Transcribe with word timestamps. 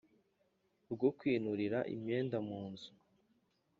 Rwo 0.91 1.09
kwanurira 1.17 1.79
imyenda 1.93 2.37
mu 2.47 2.59
nzu 2.71 2.91